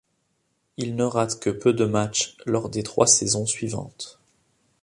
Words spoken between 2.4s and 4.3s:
lors des trois saisons suivantes.